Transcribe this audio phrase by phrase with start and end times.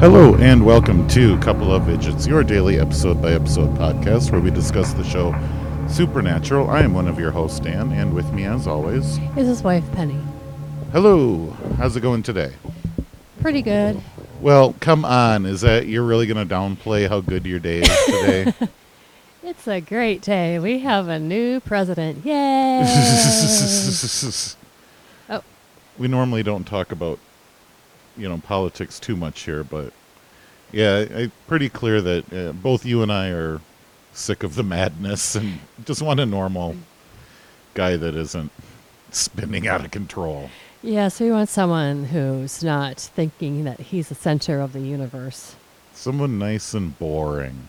[0.00, 4.50] Hello and welcome to Couple of Idiots, your daily episode by episode podcast where we
[4.50, 5.34] discuss the show
[5.88, 6.70] Supernatural.
[6.70, 9.84] I am one of your hosts, Dan, and with me, as always, Is his wife
[9.92, 10.18] Penny?
[10.92, 11.50] hello.
[11.76, 12.52] How's it going today?
[13.40, 14.00] Pretty good.
[14.40, 15.44] Well, come on.
[15.46, 18.52] Is that you're really going to downplay how good your day is today?
[19.42, 20.58] It's a great day.
[20.58, 22.24] We have a new president.
[22.24, 22.84] Yay!
[25.28, 25.42] Oh.
[25.98, 27.18] We normally don't talk about,
[28.16, 29.92] you know, politics too much here, but
[30.72, 33.60] yeah, I, pretty clear that uh, both you and I are
[34.12, 36.76] sick of the madness and just want a normal
[37.74, 38.50] guy that isn't
[39.10, 40.50] spinning out of control.
[40.82, 45.56] yeah, so we want someone who's not thinking that he's the center of the universe.
[45.92, 47.68] Someone nice and boring.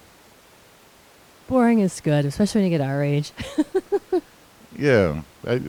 [1.47, 3.31] Boring is good, especially when you get our age.
[4.77, 5.59] Yeah, I, I,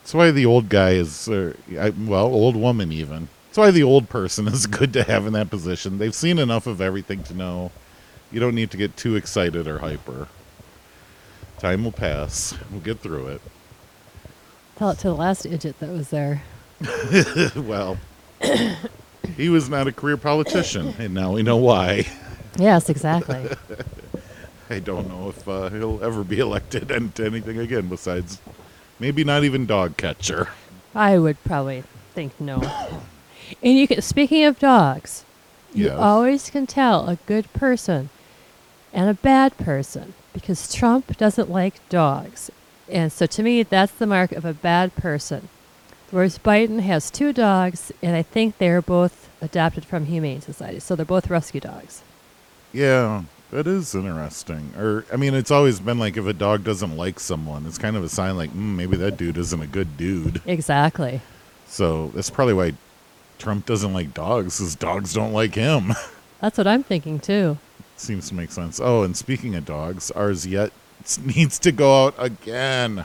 [0.00, 3.28] that's why the old guy is, uh, I, well, old woman even.
[3.52, 5.98] That's why the old person is good to have in that position.
[5.98, 7.70] They've seen enough of everything to know
[8.30, 10.28] you don't need to get too excited or hyper.
[11.58, 12.54] Time will pass.
[12.70, 13.42] We'll get through it.
[14.76, 16.42] Tell it to the last idiot that was there.
[17.54, 17.98] well,
[19.36, 22.06] he was not a career politician, and now we know why.
[22.56, 23.50] Yes, exactly.
[24.70, 28.40] I don't know if uh, he'll ever be elected into anything again besides
[28.98, 30.48] maybe not even dog catcher.
[30.94, 32.60] I would probably think no.
[33.62, 35.24] And you can, speaking of dogs,
[35.74, 38.10] you always can tell a good person
[38.92, 42.50] and a bad person because Trump doesn't like dogs.
[42.88, 45.48] And so to me, that's the mark of a bad person.
[46.10, 50.78] Whereas Biden has two dogs, and I think they're both adopted from Humane Society.
[50.78, 52.02] So they're both rescue dogs.
[52.70, 54.74] Yeah, that is interesting.
[54.76, 57.96] Or, I mean, it's always been like if a dog doesn't like someone, it's kind
[57.96, 60.42] of a sign like, mm, maybe that dude isn't a good dude.
[60.44, 61.22] Exactly.
[61.66, 62.74] So that's probably why
[63.42, 65.92] Trump doesn't like dogs, because dogs don't like him.
[66.40, 67.58] That's what I'm thinking too.
[67.96, 68.80] Seems to make sense.
[68.80, 70.72] Oh, and speaking of dogs, ours yet
[71.24, 73.04] needs to go out again.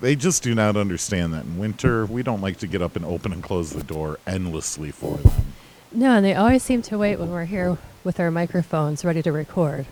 [0.00, 3.04] They just do not understand that in winter, we don't like to get up and
[3.04, 5.46] open and close the door endlessly for them.
[5.92, 9.32] No, and they always seem to wait when we're here with our microphones ready to
[9.32, 9.86] record.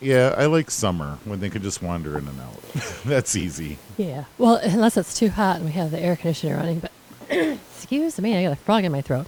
[0.00, 2.62] Yeah, I like summer when they can just wander in and out.
[3.04, 3.78] That's easy.
[3.96, 4.24] Yeah.
[4.38, 6.80] Well, unless it's too hot and we have the air conditioner running.
[6.80, 6.92] But
[7.84, 9.26] excuse me, I got a frog in my throat.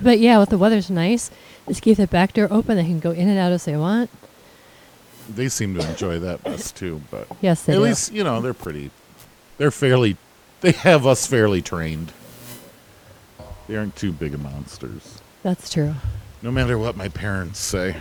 [0.00, 1.30] But yeah, with the weather's nice,
[1.66, 2.76] just keep the back door open.
[2.76, 4.10] They can go in and out as they want.
[5.28, 7.82] They seem to enjoy that best too, but Yes, they at do.
[7.82, 8.90] least you know they're pretty.
[9.58, 10.16] They're fairly.
[10.60, 12.12] They have us fairly trained.
[13.68, 15.20] They aren't too big of monsters.
[15.42, 15.94] That's true.
[16.42, 17.96] no matter what my parents say.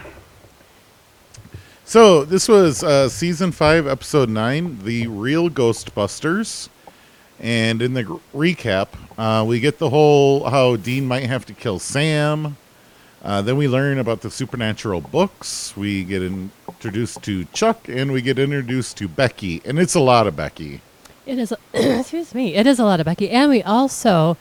[1.85, 6.67] So this was uh, season five, episode nine, the real Ghostbusters,
[7.39, 8.87] and in the gr- recap,
[9.17, 12.57] uh, we get the whole how Dean might have to kill Sam.
[13.23, 15.75] Uh, then we learn about the supernatural books.
[15.75, 20.27] We get introduced to Chuck, and we get introduced to Becky, and it's a lot
[20.27, 20.81] of Becky.
[21.25, 21.53] It is.
[21.73, 22.55] excuse me.
[22.55, 24.37] It is a lot of Becky, and we also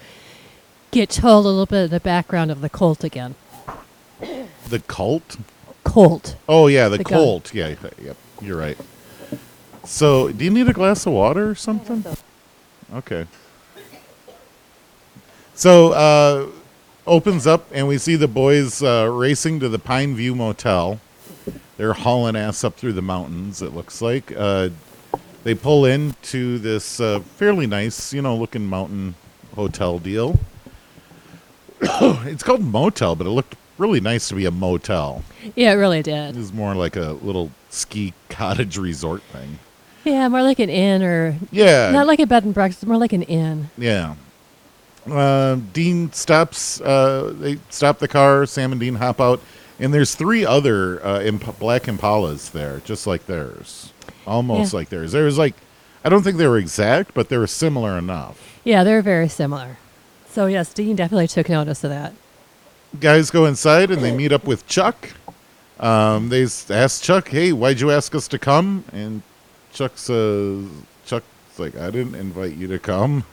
[0.91, 3.35] get told a little bit of the background of the cult again.
[4.69, 5.37] The cult.
[5.85, 6.35] Cult.
[6.49, 7.19] Oh yeah, the, The gun.
[7.19, 7.55] Colt.
[7.55, 8.77] Yeah, yeah, yep, you're right.
[9.85, 12.05] So, do you need a glass of water or something?
[12.95, 13.27] Okay.
[15.55, 16.47] So, uh,
[17.07, 21.01] opens up and we see the boys uh, racing to the Pine View Motel.
[21.77, 23.63] They're hauling ass up through the mountains.
[23.63, 24.71] It looks like uh,
[25.45, 29.15] they pull into this uh, fairly nice, you know, looking mountain
[29.55, 30.39] hotel deal.
[31.81, 35.23] it's called motel, but it looked really nice to be a motel.
[35.55, 36.35] Yeah, it really did.
[36.35, 39.59] It was more like a little ski cottage resort thing.
[40.07, 41.91] Yeah, more like an inn or Yeah.
[41.91, 43.71] not like a bed and breakfast, more like an inn.
[43.77, 44.15] yeah.
[45.11, 46.81] Uh, Dean stops.
[46.81, 48.45] Uh, they stop the car.
[48.47, 49.41] Sam and Dean hop out,
[49.79, 53.93] and there's three other uh, imp- black Impalas there, just like theirs,
[54.27, 54.79] almost Yeah.
[54.79, 55.13] like theirs.
[55.13, 55.55] There was like,
[56.05, 58.59] I don't think they were exact, but they were similar enough.
[58.65, 59.77] Yeah, they're very similar.
[60.29, 62.13] So yes, Dean definitely took notice of that.
[63.01, 65.11] Guys go inside and they meet up with Chuck.
[65.79, 69.23] Um, they ask Chuck, "Hey, why'd you ask us to come?" And
[69.77, 70.65] Chuck says,
[71.05, 71.27] "Chuck's
[71.59, 73.25] like, I didn't invite you to come."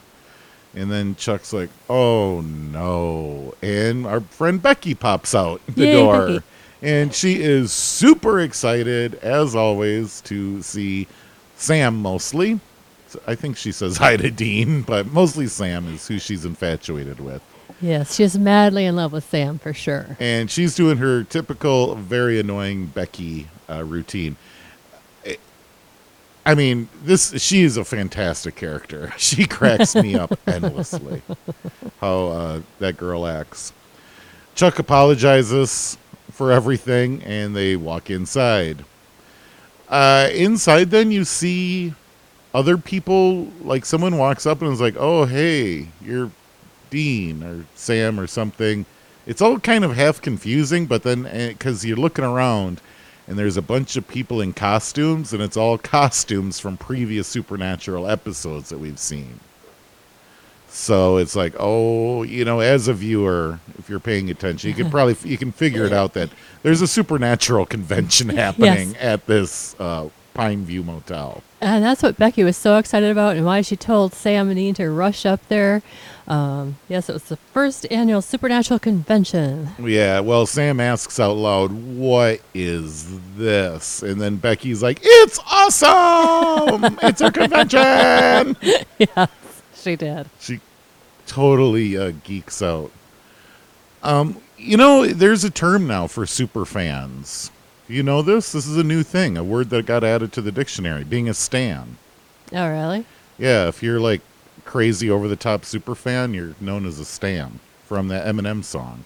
[0.76, 6.28] And then Chuck's like, "Oh no!" And our friend Becky pops out the Yay, door,
[6.28, 6.42] Becky.
[6.82, 11.08] and she is super excited as always to see
[11.56, 11.96] Sam.
[12.02, 12.60] Mostly,
[13.26, 17.42] I think she says hi to Dean, but mostly Sam is who she's infatuated with.
[17.82, 20.18] Yes, she's madly in love with Sam for sure.
[20.20, 24.36] and she's doing her typical, very annoying Becky uh, routine.
[26.46, 29.14] I- mean, this she is a fantastic character.
[29.18, 31.22] She cracks me up endlessly.
[32.02, 33.72] How uh, that girl acts.
[34.56, 35.98] Chuck apologizes
[36.32, 38.84] for everything and they walk inside.
[39.90, 41.94] Uh, inside, then you see
[42.54, 43.46] other people.
[43.62, 46.32] Like someone walks up and is like, "Oh, hey, you're
[46.90, 48.86] Dean or Sam or something."
[49.26, 52.82] It's all kind of half confusing, but then because you're looking around
[53.28, 58.08] and there's a bunch of people in costumes, and it's all costumes from previous supernatural
[58.08, 59.40] episodes that we've seen.
[60.68, 64.90] So it's like, oh, you know, as a viewer, if you're paying attention, you can
[64.92, 66.30] probably you can figure it out that
[66.64, 71.44] there's a supernatural convention happening at this uh, Pine View Motel.
[71.62, 74.74] And that's what Becky was so excited about, and why she told Sam and Dean
[74.74, 75.82] to rush up there.
[76.28, 79.70] Um, yes, it was the first annual Supernatural Convention.
[79.80, 86.98] Yeah, well, Sam asks out loud, "What is this?" And then Becky's like, "It's awesome!
[87.04, 88.56] it's a convention."
[88.98, 89.30] yes,
[89.76, 90.30] she did.
[90.40, 90.62] She
[91.28, 92.92] totally uh, geeks out.
[94.02, 97.52] Um, you know, there's a term now for super fans.
[97.88, 98.54] You know this?
[98.54, 101.34] This is a new thing, a word that got added to the dictionary, being a
[101.34, 101.98] stan.
[102.54, 103.06] Oh, really?
[103.38, 104.22] Yeah, if you're like
[104.66, 109.06] crazy over the top super fan, you're known as a stan from that Eminem song.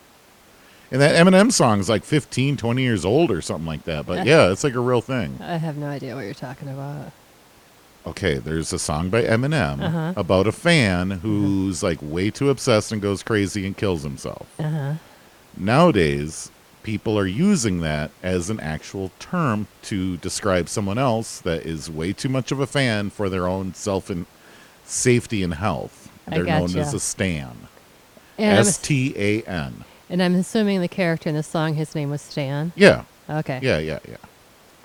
[0.91, 4.05] And that Eminem song is like 15, 20 years old or something like that.
[4.05, 5.37] But yeah, it's like a real thing.
[5.41, 7.11] I have no idea what you're talking about.
[8.05, 10.13] Okay, there's a song by Eminem Uh-huh.
[10.15, 14.47] about a fan who's like way too obsessed and goes crazy and kills himself.
[14.57, 14.93] Uh huh.
[15.57, 16.49] Nowadays,
[16.83, 22.13] people are using that as an actual term to describe someone else that is way
[22.13, 24.09] too much of a fan for their own self
[24.87, 26.09] safety and health.
[26.27, 27.55] They're known as a stan.
[28.39, 29.83] S T A N.
[30.09, 32.71] and I'm assuming the character in the song, his name was Stan.
[32.75, 33.59] Yeah, Okay.
[33.63, 34.17] yeah, yeah, yeah.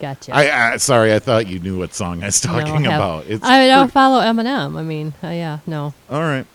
[0.00, 0.34] Gotcha.
[0.34, 3.26] I, I sorry, I thought you knew what song I was No, I talking about.
[3.26, 4.76] It's I don't pretty- follow Eminem.
[4.78, 5.93] I mean, uh, yeah, no.
[6.10, 6.46] all right.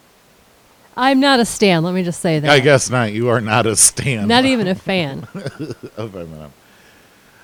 [0.99, 1.83] I'm not a stan.
[1.83, 2.49] Let me just say that.
[2.49, 3.13] I guess not.
[3.13, 4.27] You are not a stan.
[4.27, 5.19] Not even a fan.
[5.95, 6.49] of Eminem.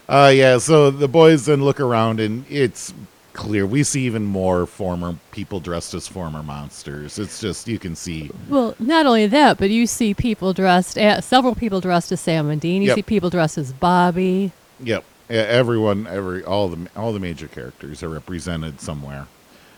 [0.10, 2.94] Uh, yeah, so the boys then look around and it's
[3.34, 3.66] clear.
[3.66, 7.18] We see even more former people dressed as former monsters.
[7.20, 8.30] It's just, you can see.
[8.50, 12.50] well, not only that, but you see people dressed, as, several people dressed as Sam
[12.50, 12.82] and Dean.
[12.82, 12.96] You Yep.
[12.96, 14.52] see people dressed as Bobby.
[14.82, 15.04] Yep.
[15.30, 19.28] Everyone, every, all the, all the major characters are represented somewhere.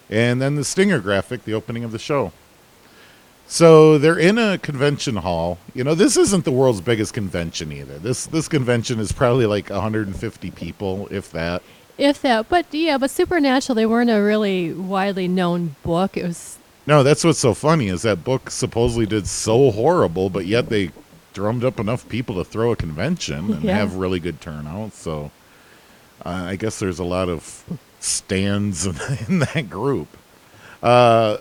[0.09, 2.31] And then the stinger graphic, the opening of the show.
[3.47, 5.59] So they're in a convention hall.
[5.73, 7.99] You know, this isn't the world's biggest convention either.
[7.99, 11.61] This this convention is probably like 150 people, if that.
[11.97, 16.17] If that, but yeah, but Supernatural, they weren't a really widely known book.
[16.17, 20.45] It was, No, that's what's so funny is that book supposedly did so horrible, but
[20.45, 20.91] yet they
[21.33, 23.77] drummed up enough people to throw a convention and Yeah.
[23.77, 24.93] have really good turnout.
[24.93, 25.31] So
[26.25, 27.63] uh, I guess there's a lot of
[28.01, 28.95] stands in,
[29.27, 30.07] in that group.
[30.83, 31.37] Uh,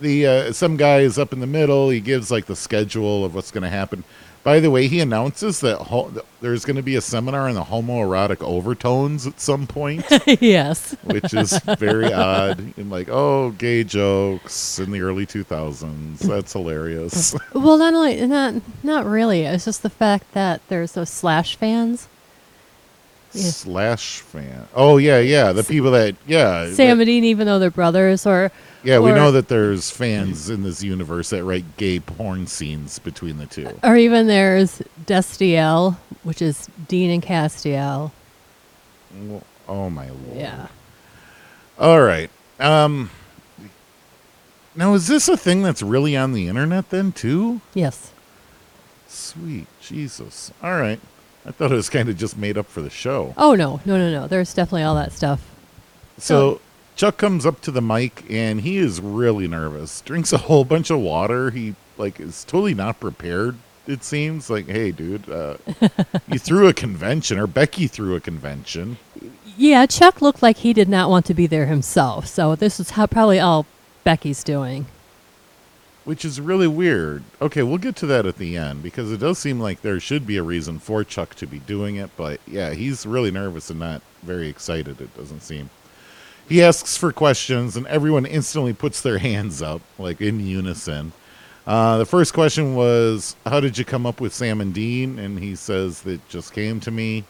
[0.00, 1.90] the uh, some guy is up in the middle.
[1.90, 4.02] He gives like the schedule of what's going to happen.
[4.42, 7.62] By the way, he announces that ho- there's going to be a seminar on the
[7.64, 10.04] homoerotic overtones at some point
[10.40, 10.96] yes.
[11.04, 12.58] which is very odd.
[12.78, 16.20] And like, oh, gay jokes in the early 2000s.
[16.20, 17.34] That's hilarious.
[17.52, 19.42] Well, not only, not, not really.
[19.42, 22.08] It's just the fact that there's those Slash fans.
[23.32, 23.50] Yeah.
[23.50, 24.66] Slash fan.
[24.74, 25.52] Oh yeah, yeah.
[25.52, 28.50] The people that yeah, Sam that- and Dean, even though they're brothers, or
[28.82, 28.98] yeah.
[28.98, 33.46] We know that there's fans in this universe that write gay porn scenes between the
[33.46, 33.68] two.
[33.84, 38.10] or even there's Destiel, which is Dean and Castiel.
[39.14, 40.36] Well, Oh my lord.
[40.36, 40.66] Yeah.
[41.78, 42.30] All right.
[42.58, 43.10] Um.
[44.74, 47.60] Now, is this a thing that's really on the internet then too?
[47.74, 48.12] Yes.
[49.08, 50.52] Sweet Jesus.
[50.62, 51.00] All right.
[51.46, 53.34] I thought it was kind of just made up for the show.
[53.36, 54.26] Oh no, no, no, no.
[54.26, 55.46] There's definitely all that stuff.
[56.18, 56.60] So
[56.96, 60.02] Chuck comes up to the mic and he is really nervous.
[60.02, 61.50] Drinks a whole bunch of water.
[61.50, 63.56] He like is totally not prepared.
[63.86, 65.56] It seems like, hey, dude, uh,
[66.28, 68.98] you threw a convention, or Becky threw a convention.
[69.56, 72.26] Yeah, Chuck looked like he did not want to be there himself.
[72.26, 73.66] So this is how probably all
[74.04, 74.86] Becky's doing.
[76.10, 77.22] Which is really weird.
[77.40, 80.26] Okay, we'll get to that at the end because it does seem like there should
[80.26, 83.78] be a reason for Chuck to be doing it, but yeah, he's really nervous and
[83.78, 85.70] not very excited, it doesn't seem.
[86.48, 91.12] He asks for questions and everyone instantly puts their hands up, like in unison.
[91.64, 95.16] Uh, the first question was, How did you come up with Sam and Dean?
[95.20, 97.22] And he says, That just came to me.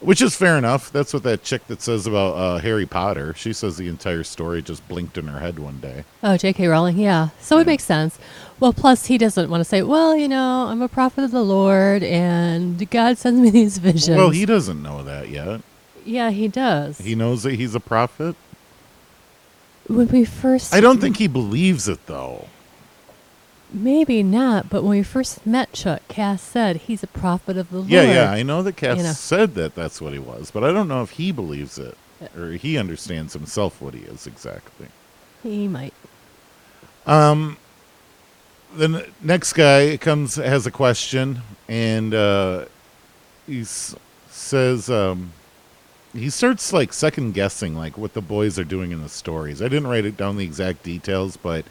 [0.00, 0.92] Which is fair enough.
[0.92, 3.32] That's what that chick that says about uh, Harry Potter.
[3.34, 6.04] She says the entire story just blinked in her head one day.
[6.22, 6.66] Oh, J.K.
[6.68, 7.30] Rowling, yeah.
[7.40, 7.62] So Yeah.
[7.62, 8.18] it makes sense.
[8.60, 11.42] Well, plus he doesn't want to say, well, you know, I'm a prophet of the
[11.42, 14.16] Lord and God sends me these visions.
[14.18, 15.62] Well, he doesn't know that yet.
[16.04, 16.98] yeah, he does.
[16.98, 18.36] He knows that he's a prophet.
[19.88, 22.48] when we first, I don't think he believes it though.
[23.72, 27.82] Maybe not, but when we first met Chuck, Cass said he's a prophet of the
[27.82, 28.14] Yeah, Lord.
[28.14, 29.12] yeah, yeah, I know that Cass you know.
[29.12, 31.96] said that that's what he was, but I don't know if he believes it
[32.36, 34.88] or he understands himself what he is exactly.
[35.42, 35.94] He might.
[37.06, 37.56] Um,
[38.74, 42.64] the n- next guy comes has a question, and uh,
[43.46, 45.32] he says um,
[46.12, 49.60] he starts like second guessing like what the boys are doing in the stories.
[49.62, 51.64] I didn't write it down the exact details, but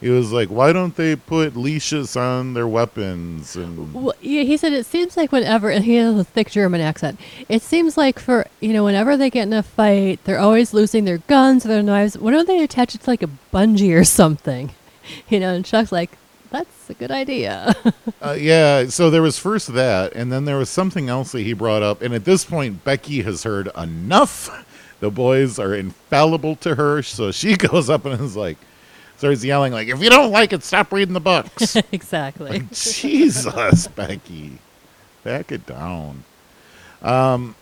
[0.00, 3.56] it was like, why don't they put leashes on their weapons?
[3.56, 6.80] And Well, yeah, he said it seems like whenever, and he has a thick German
[6.80, 7.18] accent.
[7.48, 11.04] It seems like for you know, whenever they get in a fight, they're always losing
[11.04, 12.16] their guns or their knives.
[12.16, 14.72] Why don't they attach it to like a bungee or something?
[15.30, 16.18] You know, and Chuck's like,
[16.50, 17.74] "That's a good idea."
[18.20, 21.52] Uh, yeah, so there was first that, and then there was something else that he
[21.52, 22.02] brought up.
[22.02, 24.50] And at this point, Becky has heard enough.
[25.00, 28.58] The boys are infallible to her, so she goes up and is like,
[29.18, 32.62] starts yelling like, "If you don't like it, stop reading the books." exactly.
[32.72, 34.58] Jesus, Becky,
[35.24, 36.24] back it down.
[37.02, 37.54] Um,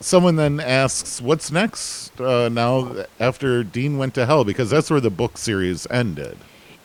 [0.00, 5.00] someone then asks, "What's next uh, now after Dean went to hell?" Because that's where
[5.00, 6.36] the book series ended.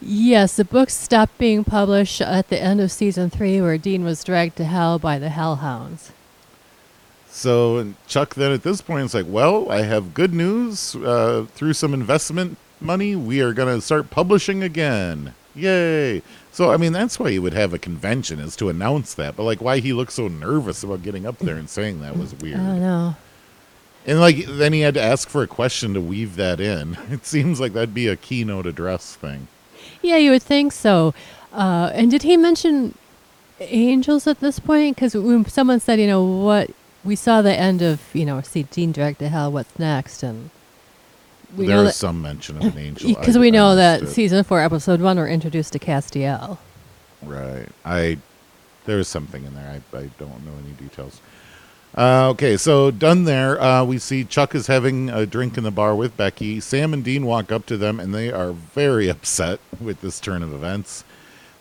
[0.01, 4.24] Yes, the book stopped being published at the end of season three, where Dean was
[4.24, 6.12] dragged to hell by the Hellhounds.
[7.27, 10.95] So Chuck then at this point is like, well, I have good news.
[10.95, 15.34] Uh, through some investment money, we are going to start publishing again.
[15.55, 16.22] Yay!
[16.51, 19.36] So I mean, that's why you would have a convention is to announce that.
[19.36, 22.34] But like, why he looked so nervous about getting up there and saying that was
[22.36, 22.60] weird.
[22.60, 23.15] I don't know.
[24.05, 26.98] And like, then he had to ask for a question to weave that in.
[27.12, 29.48] It seems like that'd be a keynote address thing.
[30.01, 31.13] Yeah, you would think so.
[31.51, 32.96] Uh, and did he mention
[33.60, 34.96] angels at this point?
[34.96, 36.72] Because when someone said, you know, what
[37.03, 39.51] we saw the end of, you know, see Dean dragged to hell.
[39.51, 40.24] What's next?
[40.24, 40.50] And
[41.56, 44.08] we there that some mention of an angel because we know that it.
[44.08, 46.58] season four, episode one, we're introduced to Castiel.
[47.22, 47.68] Right.
[47.84, 48.18] I
[48.86, 49.82] there is something in there.
[49.94, 51.22] I, I don't know any details.
[51.98, 53.60] Uh, okay, so done there.
[53.62, 56.60] Uh, we see Chuck is having a drink in the bar with Becky.
[56.60, 60.44] Sam and Dean walk up to them, and they are very upset with this turn
[60.44, 61.04] of events.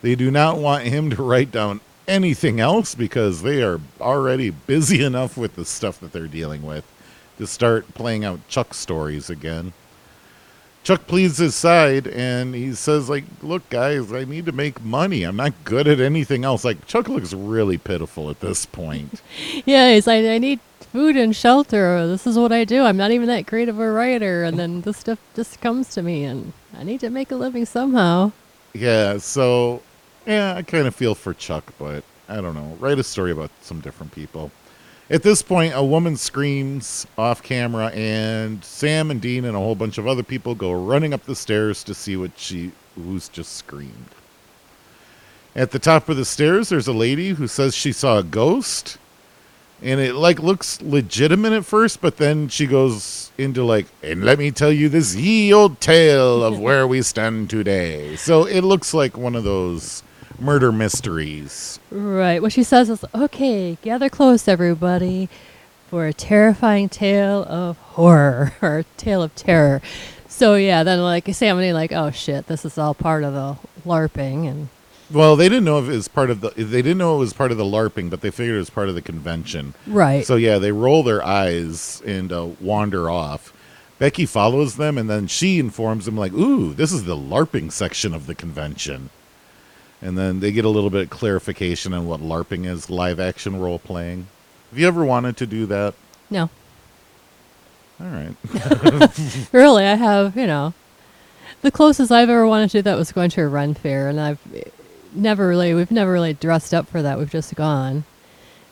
[0.03, 5.03] They do not want him to write down anything else because they are already busy
[5.05, 6.85] enough with the stuff that they're dealing with
[7.38, 9.73] to start playing out Chuck stories again.
[10.83, 15.23] Chuck pleads his side and he says, like, look, guys, I need to make money.
[15.23, 16.62] I'm not good at anything else.
[16.62, 19.21] Like, Chuck looks really pitiful at this point.
[19.64, 20.61] Yeah, he's like, I need
[20.93, 22.07] food and shelter.
[22.07, 22.83] This is what I do.
[22.83, 24.45] I'm not even that great of a writer.
[24.45, 27.64] And then this stuff just comes to me, and I need to make a living
[27.64, 28.33] somehow.
[28.75, 29.83] yeah, so,
[30.26, 32.76] yeah, I kind of feel for Chuck, but I don't know.
[32.79, 34.50] Write a story about some different people.
[35.11, 39.75] At this point, a woman screams off camera, and Sam and Dean and a whole
[39.75, 43.52] bunch of other people go running up the stairs to see what she who's just
[43.52, 44.14] screamed.
[45.54, 48.96] At the top of the stairs, there's a lady who says she saw a ghost,
[49.82, 54.38] and it like looks legitimate at first, but then she goes into like, and let
[54.38, 58.16] me tell you this ye old tale of where we stand today.
[58.16, 60.02] So it looks like one of those
[60.38, 61.79] murder mysteries.
[61.91, 62.41] Right.
[62.43, 65.29] What she says is, okay, gather close, everybody,
[65.88, 69.81] for a terrifying tale of horror or a tale of terror.
[70.29, 73.33] So yeah, then like Sam and Dean like, oh shit, this is all part of
[73.35, 73.57] the
[73.88, 74.69] LARPing, and
[75.11, 76.50] Well, they didn't know if it was part of the.
[76.50, 78.88] They didn't know it was part of the LARPing, but they figured it was part
[78.88, 79.75] of the convention.
[79.87, 80.26] right.
[80.26, 83.53] So yeah, they roll their eyes and uh, wander off.
[84.00, 88.12] Becky follows them, and then she informs them like, "Ooh, this is the LARPing section
[88.12, 89.11] of the convention."
[90.04, 93.58] And then they get a little bit of clarification on what LARPing is, live action
[93.58, 94.26] role playing.
[94.70, 95.94] Have you ever wanted to do that?
[96.30, 96.50] no,
[97.99, 98.34] All right.
[99.52, 100.37] really, I have.
[100.37, 100.75] You know,
[101.62, 104.20] the closest I've ever wanted to do that was going to a Ren Fair, and
[104.20, 104.64] I've eh,
[105.14, 107.18] never really, we've never really dressed up for that.
[107.18, 108.04] We've just gone.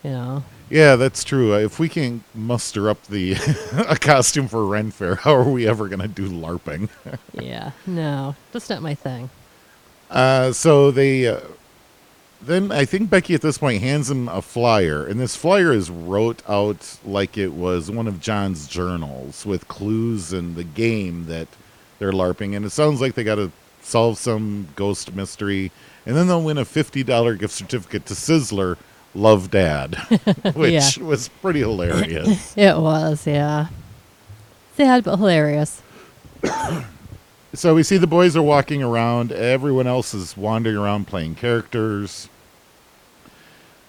[0.03, 0.43] You know.
[0.69, 1.53] Yeah, that's true.
[1.55, 3.33] Uh, If we can muster up the
[3.89, 6.89] a costume for Ren Fair, how are we ever going to do LARPing?
[7.33, 7.71] Yeah.
[7.87, 9.29] No, that's not my thing.
[10.13, 11.39] Uh, so they uh,
[12.41, 15.89] then I think Becky at this point hands him a flyer, and this flyer is
[15.89, 21.47] wrote out like it was one of John's journals with clues and the game that
[21.99, 23.51] they're larping, and it sounds like they got to
[23.81, 25.71] solve some ghost mystery,
[26.05, 28.77] and then they'll win a fifty dollar gift certificate to Sizzler.
[29.15, 29.93] Love Dad,
[30.55, 31.03] which Yeah.
[31.03, 32.53] was pretty hilarious.
[32.57, 33.67] It was, yeah.
[34.75, 35.81] Sad but hilarious.
[37.53, 39.31] so we see the boys are walking around.
[39.31, 42.29] Everyone else is wandering around playing characters.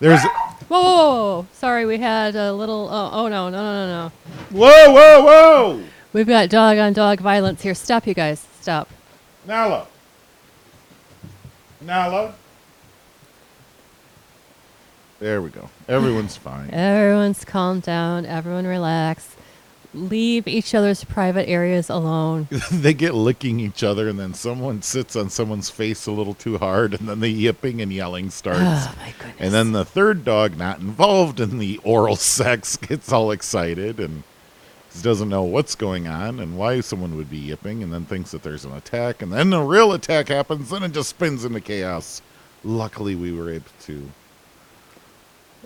[0.00, 1.46] There's Whoa, whoa, whoa, whoa.
[1.52, 2.88] Sorry, we had a little.
[2.90, 4.12] Oh, oh no, no, no, no, no.
[4.50, 7.74] whoa, whoa, whoa, We've got dog on dog violence here.
[7.74, 8.46] Stop, you guys.
[8.60, 8.88] Stop.
[9.46, 9.86] Nala.
[11.80, 12.34] Nala.
[15.20, 15.70] There we go.
[15.88, 16.70] Everyone's fine.
[16.70, 18.26] Everyone's calmed down.
[18.26, 19.36] Everyone relax.
[19.94, 22.48] Leave each other's private areas alone.
[22.72, 26.58] they get licking each other, and then someone sits on someone's face a little too
[26.58, 28.60] hard, and then the yipping and yelling starts.
[28.60, 29.36] Oh my goodness.
[29.38, 34.24] and then the third dog, not involved in the oral sex, gets all excited and
[35.02, 38.42] doesn't know what's going on and why someone would be yipping, and then thinks that
[38.42, 42.20] there's an attack, and then a real attack happens, and it just spins into chaos.
[42.62, 44.10] Luckily, we were able to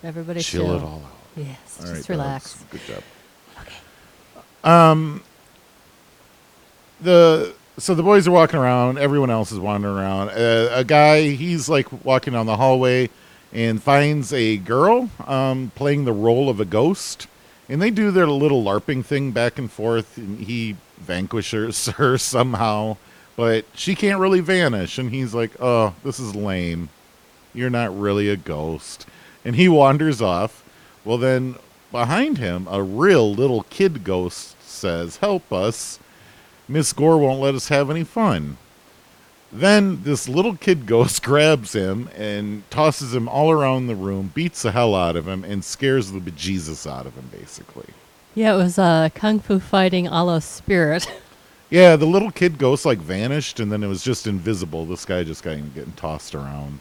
[0.02, 1.12] everybody chill it all out.
[1.36, 2.08] Yes, All just right, dogs.
[2.08, 2.64] relax.
[2.70, 3.02] Good job.
[4.68, 5.22] Um,
[7.00, 8.98] the so the boys are walking around.
[8.98, 10.28] Everyone else is wandering around.
[10.28, 13.08] Uh, a guy, he's like walking down the hallway
[13.50, 17.28] and finds a girl um, playing the role of a ghost,
[17.66, 20.18] and they do their little larping thing back and forth.
[20.18, 22.98] And he vanquishes her somehow,
[23.36, 24.98] but she can't really vanish.
[24.98, 26.90] And he's like, "Oh, this is lame.
[27.54, 29.06] You're not really a ghost."
[29.46, 30.62] And he wanders off.
[31.06, 31.54] Well, then
[31.90, 35.98] behind him, a real little kid ghost says, Help us.
[36.68, 38.58] Miss Gore won't let us have any fun.
[39.50, 44.62] Then this little kid ghost grabs him and tosses him all around the room, beats
[44.62, 47.88] the hell out of him, and scares the bejesus out of him, basically.
[48.34, 51.10] Yeah, it was uh, kung fu fighting a la spirit.
[51.70, 54.86] Yeah, the little kid ghost like vanished, and then it was just invisible.
[54.86, 56.80] This guy just got getting tossed around.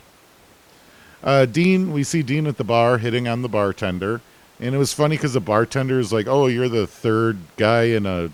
[1.22, 4.22] Uh, Dean, we see Dean at the bar hitting on the bartender,
[4.60, 8.06] and it was funny because the bartender is like, "Oh, you're the third guy in
[8.06, 8.30] a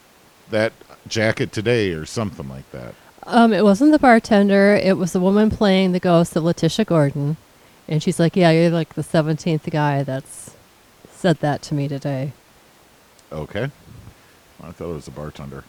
[0.49, 0.73] that
[1.07, 2.95] jacket today," or something like that.
[3.25, 4.75] Um, it wasn't the bartender.
[4.75, 7.37] It was the woman playing the ghost of Letitia Gordon,
[7.87, 10.51] and she's like, "Yeah, you're like the seventeenth guy that's
[11.11, 12.33] said that to me today."
[13.31, 13.69] Okay,
[14.63, 15.63] I thought it was the bartender.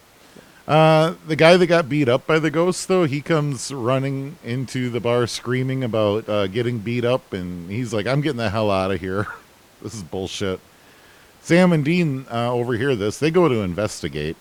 [0.67, 4.89] Uh, the guy that got beat up by the ghost, though, he comes running into
[4.89, 8.71] the bar screaming about uh, getting beat up, and he's like, "I'm getting the hell
[8.71, 9.27] out of here.
[9.85, 10.59] this is bullshit."
[11.45, 13.19] Sam and Dean uh, overhear this.
[13.19, 14.37] They go to investigate,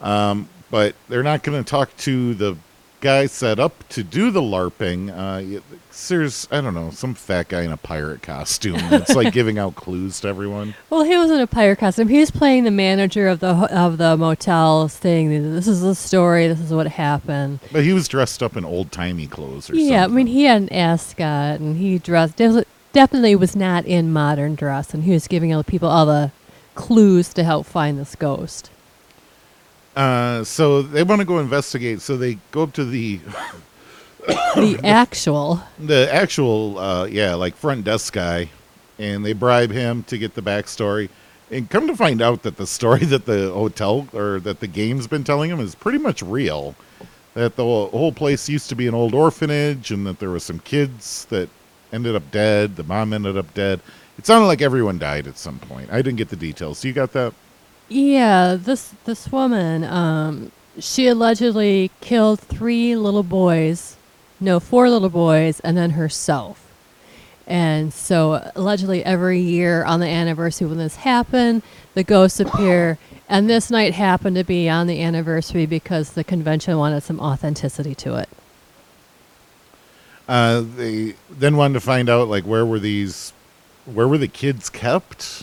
[0.00, 2.56] um, but they're not going to talk to the
[3.00, 5.10] guy set up to do the LARPing.
[5.10, 5.60] Uh,
[6.08, 8.80] there's, I don't know, some fat guy in a pirate costume.
[8.92, 10.74] It's like giving out clues to everyone.
[10.90, 12.08] Well, he was in a pirate costume.
[12.08, 16.48] He was playing the manager of the of the motel, saying, "This is the story.
[16.48, 20.04] This is what happened." But he was dressed up in old timey clothes or Yeah,
[20.04, 22.40] I mean, he had an ascot, and he dressed
[22.92, 26.32] definitely was not in modern dress, and he was giving other people all the
[26.74, 28.70] clues to help find this ghost.
[29.96, 32.00] Uh, so they want to go investigate.
[32.00, 33.20] So they go up to the
[34.26, 38.50] the actual, the actual, uh, yeah, like front desk guy,
[38.98, 41.08] and they bribe him to get the backstory.
[41.50, 45.06] And come to find out that the story that the hotel or that the game's
[45.06, 46.74] been telling him is pretty much real.
[47.34, 50.58] That the whole place used to be an old orphanage, and that there were some
[50.60, 51.48] kids that
[51.92, 52.76] ended up dead.
[52.76, 53.80] The mom ended up dead.
[54.18, 55.90] It sounded like everyone died at some point.
[55.92, 56.84] I didn't get the details.
[56.84, 57.32] You got that?
[57.90, 63.96] yeah, this this woman, um, she allegedly killed three little boys,
[64.38, 66.66] no, four little boys, and then herself.
[67.46, 71.62] And so, allegedly, every year on the anniversary when this happened,
[71.94, 72.96] the ghosts appear.
[73.28, 77.94] And this night happened to be on the anniversary because the convention wanted some authenticity
[77.96, 78.28] to it.
[80.30, 83.32] Uh, they then wanted to find out like where were these,
[83.84, 85.42] where were the kids kept,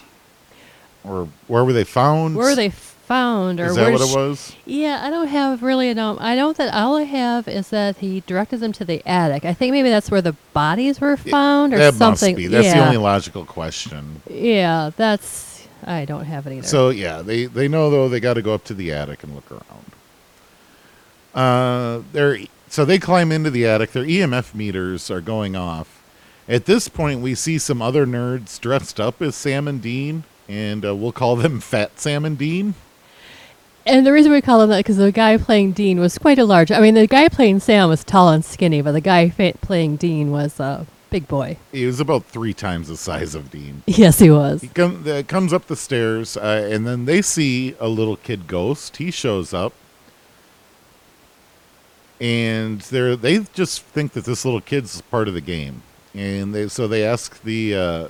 [1.04, 2.38] or where were they found?
[2.38, 4.56] Where were they found, or Is that what it was?
[4.66, 6.00] Yeah, I don't have really an.
[6.00, 9.44] Um, I know that all I have is that he directed them to the attic.
[9.44, 12.36] I think maybe that's where the bodies were found, or that something.
[12.36, 12.48] must be.
[12.48, 12.76] That's yeah.
[12.76, 14.22] the only logical question.
[14.30, 15.68] Yeah, that's.
[15.84, 16.66] I don't have either.
[16.66, 19.36] So yeah, they they know though they got to go up to the attic and
[19.36, 19.92] look around.
[21.36, 23.92] Uh, they're so they climb into the attic.
[23.92, 26.04] Their EMF meters are going off.
[26.50, 30.86] At this point, we see some other nerds dressed up as Sam and Dean, and
[30.86, 32.74] uh, we'll call them Fat Sam and Dean.
[33.86, 36.46] And the reason we call him that because the guy playing Dean was quite a
[36.46, 36.72] large.
[36.72, 39.96] I mean, the guy playing Sam was tall and skinny, but the guy fa- playing
[39.96, 41.58] Dean was a big boy.
[41.72, 43.84] He was about three times the size of Dean.
[43.88, 44.62] Yes, he was.
[44.62, 48.48] He come, uh, comes up the stairs, uh, and then they see a little kid
[48.48, 48.98] ghost.
[48.98, 49.74] He shows up,
[52.20, 55.82] and they they just think that this little kid's part of the game,
[56.14, 58.08] and they so they ask the uh,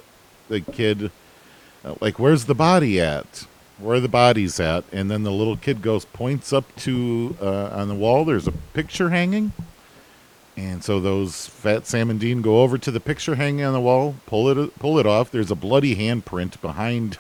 [0.48, 1.12] the kid,
[1.84, 3.46] uh, like, "Where's the body at?
[3.80, 7.70] Where are the bodies at?" And then the little kid goes points up to uh,
[7.74, 8.26] on the wall.
[8.26, 9.54] There's a picture hanging.
[10.56, 13.80] And so those fat Sam and Dean go over to the picture hanging on the
[13.80, 15.30] wall, pull it pull it off.
[15.30, 17.20] There's a bloody handprint behind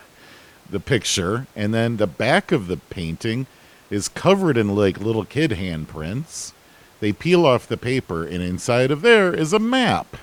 [0.69, 3.45] the picture, and then the back of the painting
[3.89, 6.53] is covered in like little kid handprints.
[6.99, 10.17] They peel off the paper, and inside of there is a map.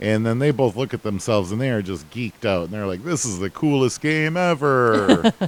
[0.00, 2.86] And then they both look at themselves, and they are just geeked out, and they're
[2.86, 5.32] like, "This is the coolest game ever!"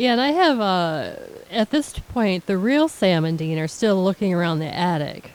[0.00, 1.16] Yeah, and I have uh
[1.50, 5.32] at this point the real Sam and Dean are still looking around the attic.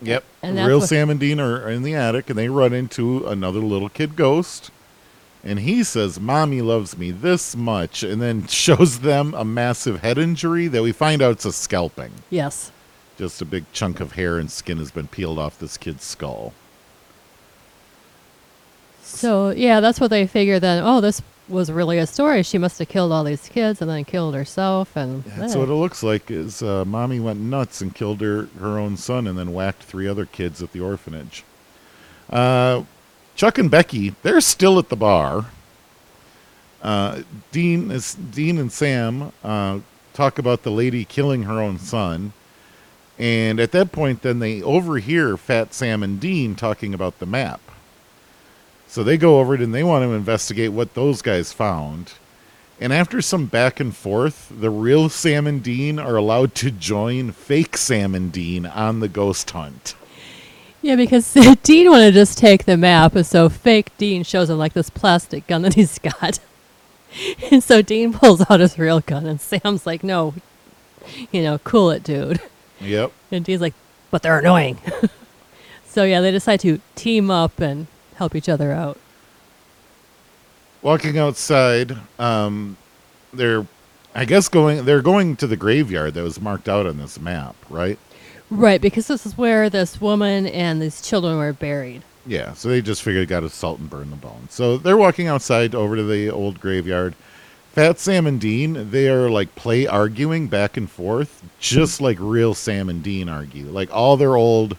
[0.00, 0.22] Yep.
[0.40, 3.88] And Real Sam and Dean are in the attic and they run into another little
[3.88, 4.70] kid ghost.
[5.46, 8.02] And he says, Mommy loves me this much.
[8.02, 12.10] And then shows them a massive head injury that we find out it's a scalping.
[12.30, 12.72] Yes.
[13.16, 16.52] Just a big chunk of hair and skin has been peeled off this kid's skull.
[19.02, 20.82] So yeah, that's what they figure then.
[20.84, 22.42] Oh, this was really a story.
[22.42, 25.58] She must have killed all these kids and then killed herself and That's eh.
[25.58, 29.28] what it looks like is uh, Mommy went nuts and killed her, her own son
[29.28, 31.44] and then whacked three other kids at the orphanage.
[32.28, 32.82] Uh,
[33.36, 35.46] Chuck and Becky, they're still at the bar.
[36.82, 37.22] Uh,
[37.52, 39.80] Dean is Dean and Sam uh,
[40.14, 42.32] talk about the lady killing her own son,
[43.18, 47.60] and at that point, then they overhear Fat Sam and Dean talking about the map.
[48.88, 52.14] So they go over it and they want to investigate what those guys found.
[52.80, 57.32] And after some back and forth, the real Sam and Dean are allowed to join
[57.32, 59.94] fake Sam and Dean on the ghost hunt.
[60.86, 64.58] Yeah, because Dean wanted to just take the map, and so fake Dean shows him
[64.58, 66.38] like this plastic gun that he's got.
[67.50, 70.34] And so Dean pulls out his real gun, and Sam's like, "No,
[71.32, 72.42] you know, cool it, dude."
[72.78, 73.10] Yep.
[73.30, 73.72] And Dean's like,
[74.10, 74.78] "But they're annoying."
[75.88, 78.98] so yeah, they decide to team up and help each other out.
[80.82, 82.76] Walking outside, um,
[83.32, 83.66] they're,
[84.14, 84.84] I guess, going.
[84.84, 87.98] They're going to the graveyard that was marked out on this map, right?
[88.50, 92.02] Right, because this is where this woman and these children were buried.
[92.26, 92.52] Yeah.
[92.54, 94.52] So they just figured got to salt and burn the bones.
[94.52, 97.14] So they're walking outside over to the old graveyard.
[97.72, 102.54] Fat Sam and Dean, they are like play arguing back and forth, just like real
[102.54, 103.66] Sam and Dean argue.
[103.66, 104.78] Like all their old,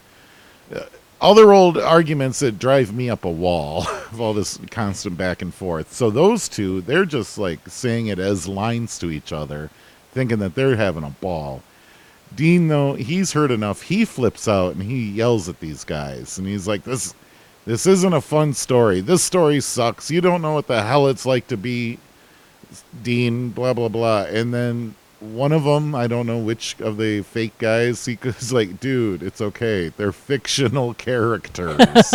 [0.73, 0.81] uh,
[1.21, 5.43] all their old arguments that drive me up a wall of all this constant back
[5.43, 5.93] and forth.
[5.93, 9.69] So those two, they're just like saying it as lines to each other,
[10.11, 11.61] thinking that they're having a ball.
[12.35, 13.81] Dean, though, he's heard enough.
[13.81, 17.13] He flips out and he yells at these guys, and he's like, "This,
[17.65, 19.01] this isn't a fun story.
[19.01, 20.11] This story sucks.
[20.11, 21.99] You don't know what the hell it's like to be
[23.03, 24.23] Dean." Blah blah blah.
[24.23, 28.51] And then one of them, I don't know which of the fake guys, he goes
[28.53, 29.89] like, "Dude, it's okay.
[29.89, 32.13] They're fictional characters,"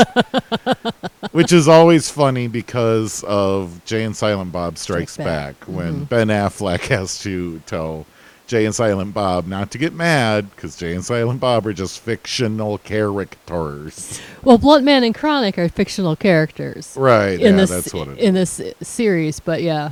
[1.33, 5.68] which is always funny because of Jay and Silent Bob Strikes Back, Back.
[5.68, 6.05] when mm-hmm.
[6.05, 8.07] Ben Affleck has to tell.
[8.53, 12.01] Jay and Silent Bob not to get mad because Jay and Silent Bob are just
[12.01, 14.21] fictional characters.
[14.43, 17.41] Well, Blunt Man and Chronic are fictional characters Right.
[17.41, 18.59] in yeah, this that's what it in is.
[18.59, 19.88] this series, but yeah,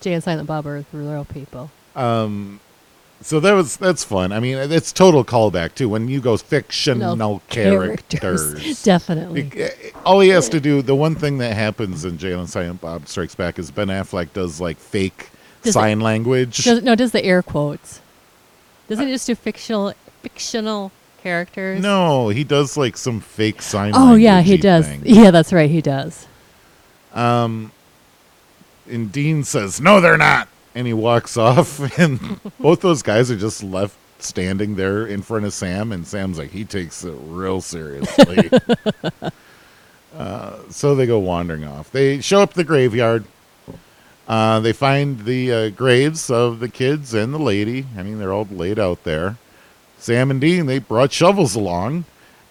[0.00, 1.70] Jay and Silent Bob are real people.
[1.94, 2.60] Um,
[3.20, 4.32] so that was that's fun.
[4.32, 5.90] I mean, it's total callback too.
[5.90, 9.50] When you go fictional No, characters, definitely.
[9.54, 12.80] It- all he has to do, the one thing that happens in Jay and Silent
[12.80, 15.28] Bob Strikes Back is Ben Affleck does like fake
[15.62, 16.64] Does it- sign language.
[16.64, 18.00] Does, no, does the air quotes?
[18.88, 19.92] Doesn't he just do fictional
[20.22, 20.90] fictional
[21.22, 21.80] characters?
[21.80, 23.92] no, he does like some fake sign.
[23.94, 24.86] Oh yeah, he does.
[24.86, 25.02] thing.
[25.04, 26.26] Yeah, that's right, he does.
[27.12, 27.72] Um,
[28.88, 33.36] and Dean says, "No, they're not," and he walks off, and both those guys are
[33.36, 37.60] just left standing there in front of Sam, and Sam's like, he takes it real
[37.60, 38.50] seriously.
[40.16, 41.90] uh, so they go wandering off.
[41.90, 43.24] They show up at the graveyard.
[44.28, 47.86] Uh, they find the uh, graves of the kids and the lady.
[47.96, 49.36] I mean, they're all laid out there.
[49.98, 52.04] Sam and Dean, they brought shovels along.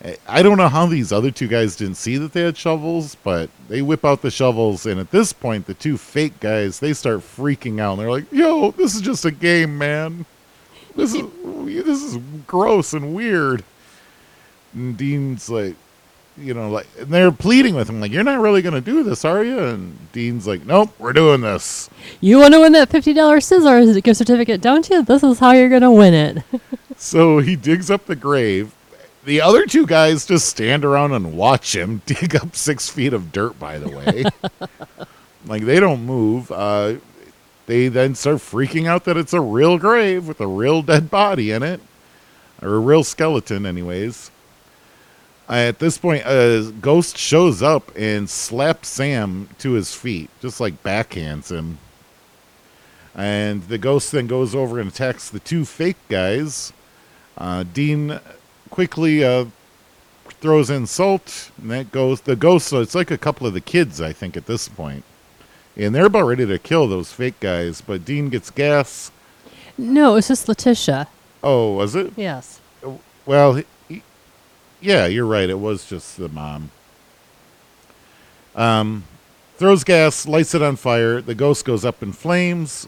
[0.04, 3.16] I- I don't know how these other two guys didn't see that they had shovels,
[3.24, 6.94] but they whip out the shovels, and at this point, the two fake guys they
[6.94, 7.94] start freaking out.
[7.94, 10.26] And They're like, "Yo, this is just a game, man.
[10.96, 11.24] This is
[11.86, 13.63] this is gross and weird."
[14.74, 15.76] And Dean's like,
[16.39, 19.26] you know, like and they're pleading with him, like, "You're not really gonna do this,
[19.26, 21.89] are you?" And Dean's like, "Nope, we're doing this."
[22.21, 25.04] You want to win that fifty dollars Sizzler gift certificate, don't you?
[25.04, 26.43] This is how you're gonna win it.
[27.00, 28.73] So he digs up the grave.
[29.23, 33.32] The other two guys just stand around and watch him dig up six feet of
[33.32, 34.23] dirt, by the way.
[35.45, 36.52] like, they don't move.
[36.52, 36.95] Uh,
[37.67, 41.52] they then start freaking out that it's a real grave with a real dead body
[41.52, 41.82] in it,
[42.62, 44.32] or a real skeleton, anyways.
[45.50, 50.84] At this point, a ghost shows up and slaps Sam to his feet, just like
[50.84, 51.78] backhands him.
[53.16, 56.74] And the ghost then goes over and attacks the two fake guys.
[57.38, 58.20] Uh, Dean
[58.70, 59.46] quickly uh,
[60.26, 62.68] throws in salt, and that goes the ghost.
[62.68, 65.04] So it's like a couple of the kids, I think, at this point,
[65.78, 67.80] and they're about ready to kill those fake guys.
[67.80, 69.12] But Dean gets gas.
[69.78, 71.08] No, it's just Letitia.
[71.42, 72.14] Oh, was it?
[72.16, 72.60] Yes.
[73.26, 73.62] Well,
[74.82, 75.50] yeah, you're right.
[75.50, 76.72] It was just the mom.
[78.56, 79.04] Um,
[79.58, 81.22] throws gas, lights it on fire.
[81.22, 82.88] The ghost goes up in flames,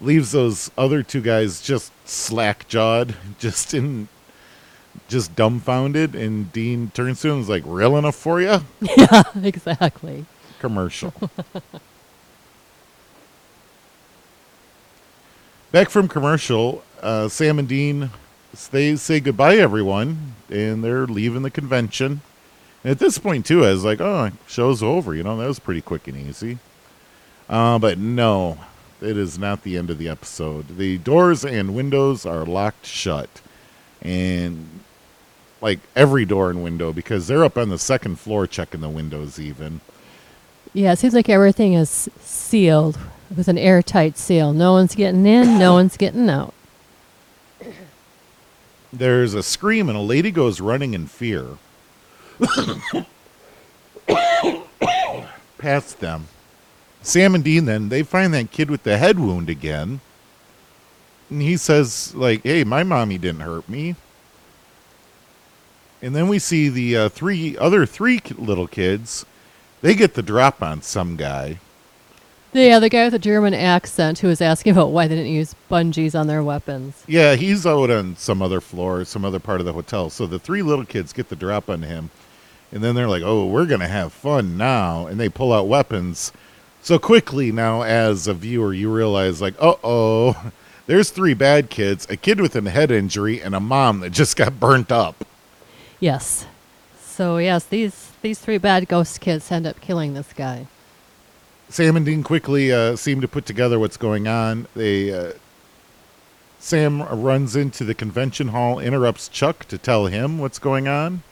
[0.00, 4.08] leaves those other two guys just slack jawed, just in,
[5.08, 6.14] just dumbfounded.
[6.14, 8.60] And Dean turns to him and is like, "Real enough for you?"
[8.96, 10.26] Yeah, exactly.
[10.58, 11.14] commercial.
[15.72, 18.10] Back from commercial, uh, Sam and Dean
[18.70, 22.20] they say goodbye, everyone, and they're leaving the convention.
[22.82, 25.58] And at this point, too, I was like, "Oh, show's over." You know, that was
[25.58, 26.58] pretty quick and easy.
[27.48, 28.58] Uh, but no,
[29.00, 30.78] it is not the end of the episode.
[30.78, 33.28] The doors and windows are locked shut,
[34.02, 34.66] and
[35.60, 39.38] like every door and window because they're up on the second floor checking the windows
[39.38, 39.80] even.
[40.72, 42.98] Yeah, it seems like everything is sealed
[43.34, 44.52] with an airtight seal.
[44.52, 46.52] No one's getting in, no one's getting out.
[48.98, 51.58] There's a scream and a lady goes running in fear.
[55.58, 56.28] Past them.
[57.02, 60.00] Sam and Dean then they find that kid with the head wound again.
[61.30, 63.96] And he says like, "Hey, my mommy didn't hurt me."
[66.02, 69.26] And then we see the uh, three other three little kids.
[69.82, 71.58] They get the drop on some guy.
[72.52, 75.54] Yeah, the guy with the German accent who was asking about why they didn't use
[75.70, 77.04] bungees on their weapons.
[77.06, 80.08] Yeah, he's out on some other floor, some other part of the hotel.
[80.08, 82.10] So the three little kids get the drop on him.
[82.72, 85.06] And then they're like, oh, we're going to have fun now.
[85.06, 86.32] And they pull out weapons.
[86.82, 90.52] So quickly now, as a viewer, you realize, like, uh oh,
[90.86, 94.36] there's three bad kids, a kid with a head injury, and a mom that just
[94.36, 95.24] got burnt up.
[96.00, 96.46] Yes.
[97.02, 100.66] So yes, these these three bad ghost kids end up killing this guy.
[101.68, 104.68] Sam and Dean quickly uh, seem to put together what's going on.
[104.74, 105.32] They uh,
[106.58, 111.22] Sam runs into the convention hall, interrupts Chuck to tell him what's going on.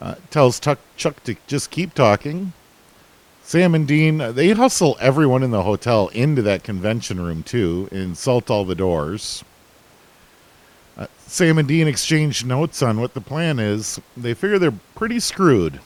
[0.00, 2.52] Uh, tells Tuck, Chuck to just keep talking.
[3.42, 7.88] Sam and Dean uh, they hustle everyone in the hotel into that convention room too,
[7.90, 9.42] and salt all the doors.
[10.96, 14.00] Uh, Sam and Dean exchange notes on what the plan is.
[14.16, 15.80] They figure they're pretty screwed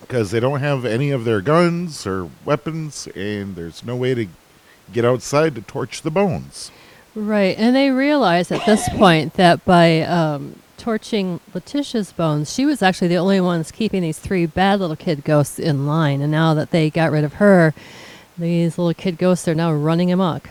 [0.00, 4.28] because they don't have any of their guns or weapons, and there's no way to
[4.92, 6.70] get outside to torch the bones.
[7.14, 12.80] Right, and they realize at this point that by um, torching Letitia's bones, she was
[12.80, 16.22] actually the only ones keeping these three bad little kid ghosts in line.
[16.22, 17.74] And now that they got rid of her,
[18.38, 20.48] these little kid ghosts are now running amok.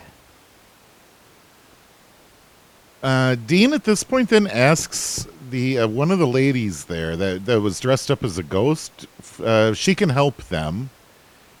[3.02, 7.46] Uh, Dean at this point then asks the uh, one of the ladies there that
[7.46, 9.06] that was dressed up as a ghost.
[9.42, 10.90] Uh, she can help them,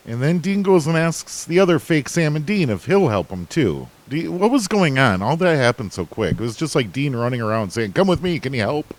[0.06, 3.28] and then Dean goes and asks the other fake Sam and Dean if he'll help
[3.28, 3.88] them too.
[4.10, 5.22] You- what was going on?
[5.22, 6.32] All that happened so quick.
[6.32, 8.38] It was just like Dean running around saying, "Come with me.
[8.38, 8.94] Can you help?"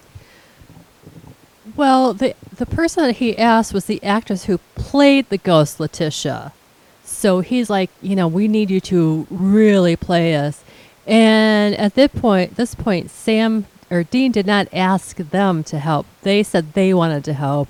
[1.75, 6.53] Well, the the person that he asked was the actress who played the ghost Letitia.
[7.05, 10.63] So he's like, you know, we need you to really play us.
[11.07, 16.05] And at this point, this point, Sam or Dean did not ask them to help.
[16.21, 17.69] They said they wanted to help,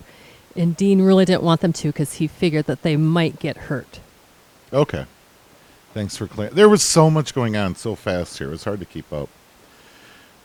[0.55, 3.99] and Dean really didn't want them to because he figured that they might get hurt.
[4.71, 5.05] Okay.
[5.93, 6.49] Thanks for clear.
[6.49, 8.47] There was so much going on so fast here.
[8.47, 9.29] It was hard to keep up.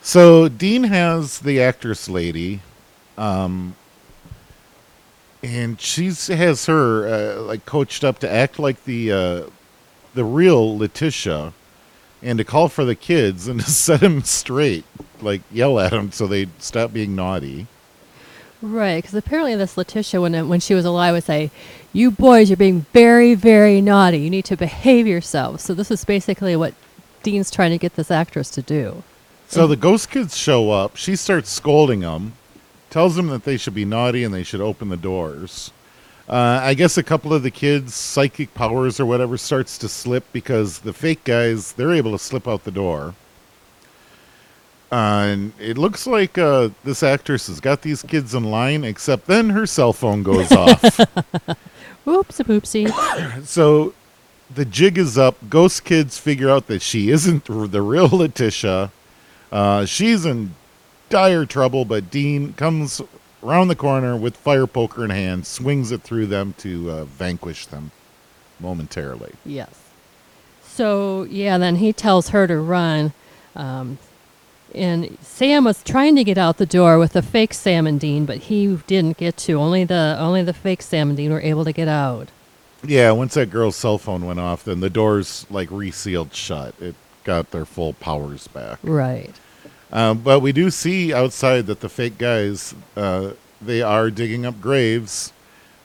[0.00, 2.60] So Dean has the actress lady,
[3.16, 3.74] um,
[5.42, 9.42] and she's has her uh, like coached up to act like the uh,
[10.14, 11.52] the real Letitia,
[12.24, 14.84] and to call for the kids and to set them straight,
[15.20, 17.68] like yell at them so they stop being naughty.
[18.62, 21.50] Right, because apparently this Letitia, when when she was alive, would say,
[21.92, 24.18] "You boys you're being very, very naughty.
[24.18, 26.72] You need to behave yourselves." So this is basically what
[27.22, 29.02] Dean's trying to get this actress to do.
[29.48, 30.96] So the ghost kids show up.
[30.96, 32.32] She starts scolding them,
[32.88, 35.70] tells them that they should be naughty and they should open the doors.
[36.28, 40.24] Uh, I guess a couple of the kids' psychic powers or whatever starts to slip
[40.32, 43.14] because the fake guys they're able to slip out the door.
[44.90, 49.26] Uh, and it looks like uh, this actress has got these kids in line, except
[49.26, 51.00] then her cell phone goes off.
[52.06, 53.44] Oops, a poopsie.
[53.44, 53.92] so
[54.54, 55.36] the jig is up.
[55.50, 58.92] Ghost kids figure out that she isn't the real Letitia.
[59.50, 60.54] Uh, she's in
[61.10, 63.00] dire trouble, but Dean comes
[63.44, 67.66] around the corner with fire poker in hand, swings it through them to uh, vanquish
[67.66, 67.90] them
[68.60, 69.32] momentarily.
[69.44, 69.80] yes.
[70.62, 73.12] So yeah, then he tells her to run.
[73.54, 73.98] Um,
[74.74, 78.24] and Sam was trying to get out the door with the fake Sam and Dean,
[78.26, 79.52] but he didn't get to.
[79.60, 82.28] Only the only the fake Sam and Dean were able to get out.
[82.82, 86.74] Yeah, once that girl's cell phone went off, then the doors like resealed shut.
[86.80, 88.80] It got their full powers back.
[88.82, 89.34] Right.
[89.94, 93.30] Um, but we do see outside that the fake guys uh,
[93.62, 95.32] they are digging up graves.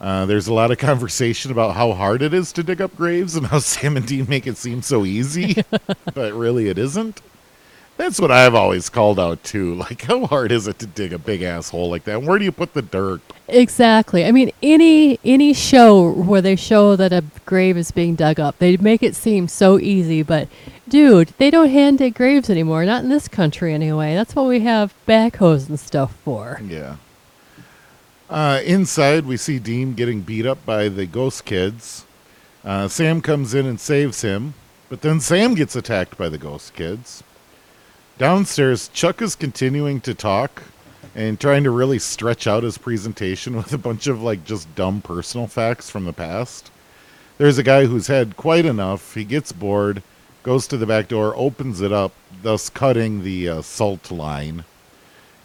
[0.01, 3.35] Uh, there's a lot of conversation about how hard it is to dig up graves
[3.35, 5.63] and how Sam and Dean make it seem so easy,
[6.13, 7.21] but really it isn't.
[7.99, 9.75] That's what I've always called out too.
[9.89, 12.19] Like, how hard is it to dig a big asshole like that?
[12.19, 13.19] And where do you put the dirt?
[13.49, 14.23] Exactly.
[14.25, 18.57] I mean, any any show where they show that a grave is being dug up,
[18.57, 20.23] they make it seem so easy.
[20.23, 20.47] But,
[20.88, 22.85] dude, they don't hand dig graves anymore.
[22.85, 24.15] Not in this country, anyway.
[24.15, 26.62] That's what we have backhoes and stuff for.
[26.65, 26.95] Yeah.
[28.29, 32.05] Uh, inside, we see Dean getting beat up by the ghost kids.
[32.63, 34.53] Uh, Sam comes in and saves him,
[34.88, 37.23] but then Sam gets attacked by the ghost kids.
[38.19, 40.63] Downstairs, Chuck is continuing to talk
[41.15, 44.99] and trying to really stretch out his presentation with a bunch of like just dumb
[44.99, 46.69] personal facts from the past.
[47.38, 49.13] There's a guy who's had quite enough.
[49.13, 50.03] He gets bored,
[50.43, 52.12] goes to the back door, opens it up,
[52.43, 54.65] thus cutting the uh, salt line.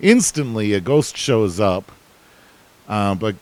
[0.01, 1.93] Instantly, a ghost shows up,
[2.89, 3.37] uh, but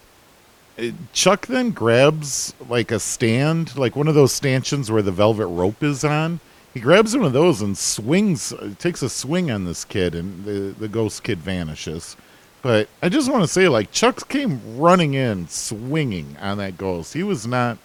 [0.79, 5.47] uh, Chuck then grabs like a stand, like one of those stanchions where the velvet
[5.47, 6.41] rope is on.
[6.75, 10.45] He grabs one of those and swings, uh, takes a swing on this kid, and
[10.45, 12.17] the, the ghost kid vanishes.
[12.63, 17.13] But I just want to say, like, Chuck came running in, swinging on that ghost.
[17.13, 17.77] He was not,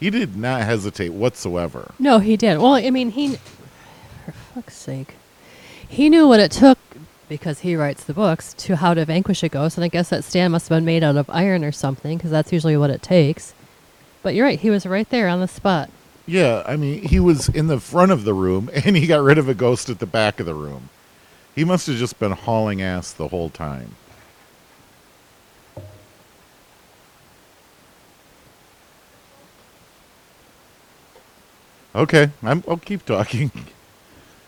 [0.00, 1.92] he did not hesitate whatsoever.
[1.98, 2.58] No, he did.
[2.58, 3.36] Well, I mean, he,
[4.24, 5.16] for fuck's sake,
[5.86, 6.78] he knew what it took
[7.28, 10.24] because he writes the books to how to vanquish a ghost, and I guess that
[10.24, 13.02] stand must have been made out of iron or something because that's usually what it
[13.02, 13.52] takes.
[14.22, 15.90] But you're right, he was right there on the spot.
[16.26, 19.38] Yeah, I mean, he was in the front of the room, and he got rid
[19.38, 20.88] of a ghost at the back of the room.
[21.54, 23.94] He must have just been hauling ass the whole time.
[31.94, 33.52] Okay, I'm, I'll keep talking.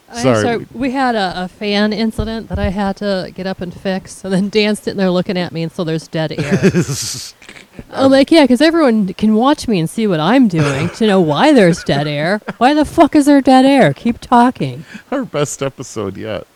[0.09, 0.67] I'm uh, Sorry.
[0.73, 4.33] We had a, a fan incident that I had to get up and fix, and
[4.33, 6.73] then Dan's sitting there looking at me, and so there's dead air.
[7.91, 11.21] I'm like, yeah, because everyone can watch me and see what I'm doing to know
[11.21, 12.41] why there's dead air.
[12.59, 13.93] Why the fuck is there dead air?
[13.93, 14.85] Keep talking.
[15.11, 16.47] Our best episode yet.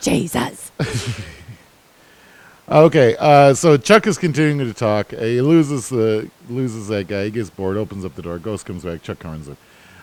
[0.00, 0.72] Jesus.
[2.68, 5.12] Okay, uh, so Chuck is continuing to talk.
[5.12, 7.26] He loses the loses that guy.
[7.26, 8.40] He gets bored, opens up the door.
[8.40, 9.02] Ghost comes back.
[9.02, 9.56] Chuck runs it.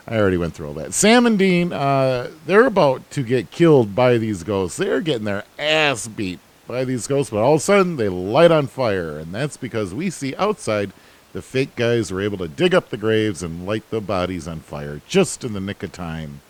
[0.08, 0.94] I already went through all that.
[0.94, 4.78] Sam and Dean, uh, they're about to get killed by these ghosts.
[4.78, 6.40] They're getting their ass beat
[6.74, 9.94] by these ghosts, but all of a sudden they light on fire, and that's because
[9.94, 10.92] we see outside
[11.32, 14.60] the fake guys were able to dig up the graves and light the bodies on
[14.60, 16.42] fire just in the nick of time.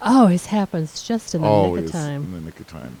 [0.00, 2.22] Always happens just in the Always nick of time.
[2.22, 2.96] in the nick of time.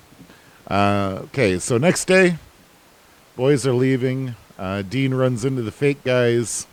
[0.66, 2.36] Uh, okay, so next day,
[3.36, 4.34] boys are leaving.
[4.58, 6.66] Uh, Dean runs into the fake guys.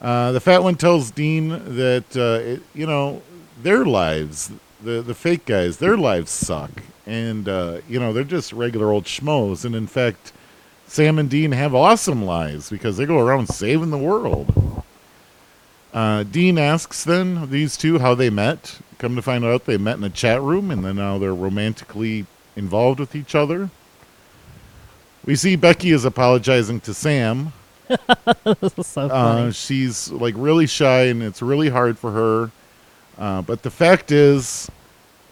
[0.00, 3.20] Uh, the fat one tells Dean that uh, it, you know
[3.60, 6.70] their lives, the the fake guys, their lives suck,
[7.06, 9.64] and uh, you know they're just regular old schmoes.
[9.64, 10.32] And in fact,
[10.86, 14.82] Sam and Dean have awesome lives because they go around saving the world.
[15.92, 18.78] Uh, Dean asks then these two how they met.
[18.98, 22.26] Come to find out, they met in a chat room, and then now they're romantically
[22.56, 23.70] involved with each other.
[25.24, 27.52] We see Becky is apologizing to Sam.
[28.82, 32.50] so Uh, she's like really shy, and it's really hard for her.
[33.16, 34.70] Uh, but the fact is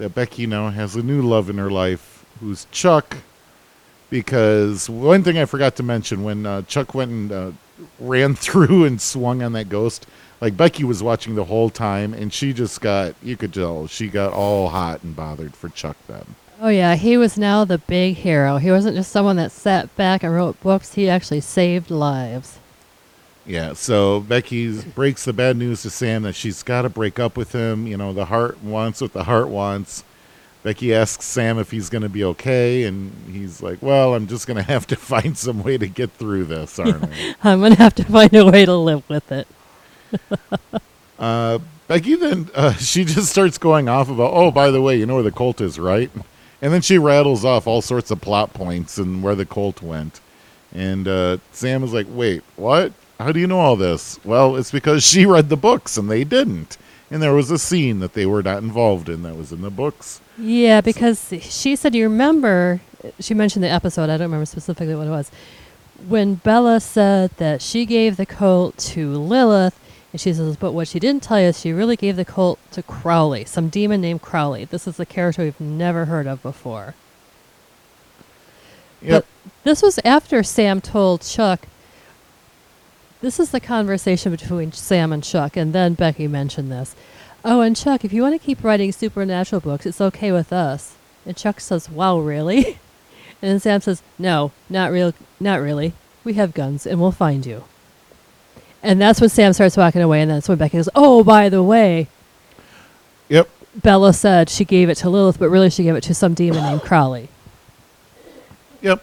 [0.02, 3.18] that Becky now has a new love in her life, who's Chuck.
[4.10, 7.52] Because one thing I forgot to mention when uh, Chuck went and uh,
[8.00, 10.06] ran through and swung on that ghost,
[10.40, 14.08] like Becky was watching the whole time, and she just got, you could tell, she
[14.08, 16.34] got all hot and bothered for Chuck then.
[16.60, 18.56] oh yeah, he was now the big hero.
[18.56, 20.94] He wasn't just someone that sat back and wrote books.
[20.94, 22.58] He actually saved lives.
[23.44, 27.36] Yeah, so Becky breaks the bad news to Sam that she's got to break up
[27.36, 27.86] with him.
[27.86, 30.04] You know, the heart wants what the heart wants.
[30.62, 34.46] Becky asks Sam if he's going to be okay, and he's like, Well, I'm just
[34.46, 37.34] going to have to find some way to get through this, aren't I?
[37.42, 39.48] I'm gonna have to find a way to live with it.
[41.18, 45.06] Uh, Becky then, uh, she just starts going off about, Oh, by the way, you
[45.06, 46.10] know where the Colt is, right?
[46.60, 50.20] And then she rattles off all sorts of plot points and where the Colt went.
[50.74, 52.92] And uh, Sam is like, Wait, what?
[53.22, 54.18] How do you know all this?
[54.24, 56.76] Well, it's because she read the books and they didn't.
[57.10, 59.70] And there was a scene that they were not involved in that was in the
[59.70, 60.20] books.
[60.38, 62.80] Yeah, because she said, you remember,
[63.20, 65.30] she mentioned the episode, I don't remember specifically what it was,
[66.08, 69.78] when Bella said that she gave the colt to Lilith,
[70.10, 72.58] and she says, but what she didn't tell you is she really gave the colt
[72.72, 74.64] to Crowley, some demon named Crowley.
[74.64, 76.94] This is a character we've never heard of before.
[79.02, 79.26] Yep.
[79.44, 81.68] But this was after Sam told Chuck.
[83.22, 86.96] This is the conversation between Sam and Chuck, and then Becky mentioned this.
[87.44, 90.96] Oh, and Chuck, if you want to keep writing supernatural books, it's okay with us.
[91.24, 92.78] And Chuck says, Wow, really?
[93.40, 95.94] And then Sam says, No, not real not really.
[96.22, 97.64] We have guns and we'll find you.
[98.84, 101.62] And that's when Sam starts walking away and that's when Becky goes, Oh, by the
[101.62, 102.06] way,
[103.28, 103.48] Yep.
[103.74, 106.62] Bella said she gave it to Lilith, but really she gave it to some demon
[106.62, 107.28] named Crowley.
[108.80, 109.02] Yep.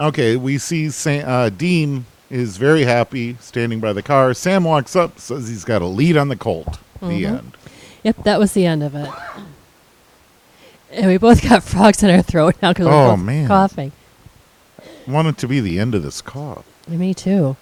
[0.00, 4.34] Okay, we see Sam, uh, Dean is very happy standing by the car.
[4.34, 6.78] Sam walks up, says he's got a lead on the Colt.
[7.00, 7.26] The Mhm.
[7.38, 7.56] end.
[8.04, 9.08] Yep, that was the end of it.
[10.92, 13.46] And we both got frogs in our throat now because Oh, we're both man.
[13.48, 13.92] coughing.
[15.06, 16.64] Want it to be the end of this cough.
[16.86, 17.56] Me too.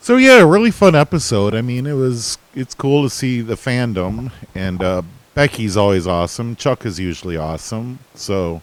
[0.00, 1.54] So yeah, a really fun episode.
[1.54, 5.02] I mean, it was it's cool to see the fandom, and uh,
[5.34, 6.56] Becky's always awesome.
[6.56, 8.00] Chuck is usually awesome.
[8.14, 8.62] So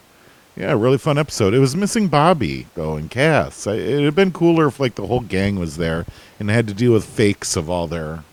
[0.56, 1.54] yeah, really fun episode.
[1.54, 3.66] It was missing Bobby though and Cass.
[3.66, 6.06] I, it'd have been cooler if like the whole gang was there
[6.38, 8.24] and had to deal with fakes of all their.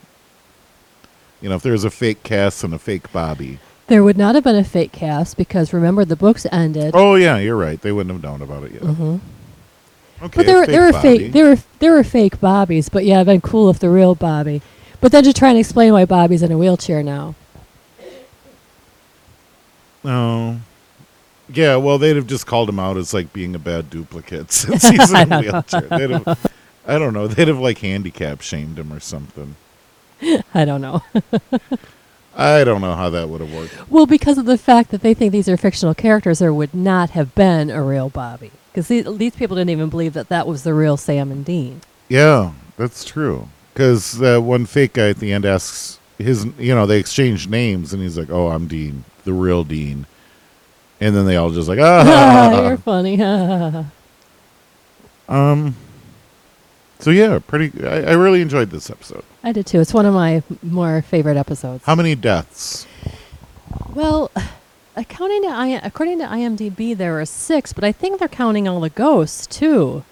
[1.41, 3.59] You know, if there was a fake Cass and a fake Bobby.
[3.87, 6.91] There would not have been a fake Cass because remember the books ended.
[6.93, 7.79] Oh yeah, you're right.
[7.79, 8.81] They wouldn't have known about it yet.
[8.81, 9.19] Mhm.
[10.23, 13.05] Okay, But there were fake there were fake there were there were fake Bobbies, but
[13.05, 14.61] yeah, it'd been cool if the real Bobby.
[14.99, 17.35] But then to try and explain why Bobby's in a wheelchair now.
[20.03, 20.59] No.
[21.49, 24.87] Yeah, well, they'd have just called him out as like being a bad duplicate since
[24.89, 25.81] he's in a wheelchair.
[25.81, 26.51] They'd have,
[26.85, 27.27] I don't know.
[27.27, 29.55] They'd have like handicap shamed him or something.
[30.53, 31.03] I don't know.
[32.35, 33.89] I don't know how that would have worked.
[33.89, 37.11] well, because of the fact that they think these are fictional characters, there would not
[37.11, 38.51] have been a real Bobby.
[38.71, 41.81] Because these, these people didn't even believe that that was the real Sam and Dean.
[42.09, 43.49] Yeah, that's true.
[43.73, 47.93] Because uh, one fake guy at the end asks his, you know, they exchange names,
[47.93, 50.05] and he's like, "Oh, I'm Dean, the real Dean,"
[50.99, 53.21] and then they all just like, Ah, you're funny.
[55.29, 55.75] um.
[56.99, 57.85] So yeah, pretty.
[57.85, 59.23] I, I really enjoyed this episode.
[59.43, 59.79] I did too.
[59.79, 61.85] It's one of my more favorite episodes.
[61.85, 62.87] How many deaths?
[63.93, 64.31] Well,
[64.95, 68.79] according to I, according to IMDb, there are six, but I think they're counting all
[68.79, 70.03] the ghosts too,